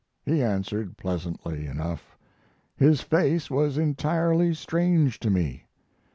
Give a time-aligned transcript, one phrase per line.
[0.25, 2.17] He answered pleasantly enough.
[2.75, 5.67] His face was entirely strange to me.